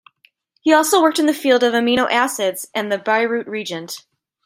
He 0.61 0.73
also 0.73 0.99
worked 0.99 1.19
in 1.19 1.27
the 1.27 1.31
field 1.31 1.61
of 1.61 1.73
amino 1.75 2.09
acids 2.09 2.65
and 2.73 2.91
the 2.91 2.97
Biuret 2.97 3.45
reagent. 3.45 4.03